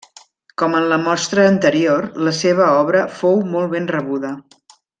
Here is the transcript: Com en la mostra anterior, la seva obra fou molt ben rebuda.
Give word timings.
Com 0.61 0.77
en 0.77 0.87
la 0.93 0.97
mostra 1.01 1.43
anterior, 1.49 2.07
la 2.29 2.33
seva 2.39 2.71
obra 2.79 3.05
fou 3.21 3.39
molt 3.53 3.71
ben 3.77 3.87
rebuda. 3.97 4.35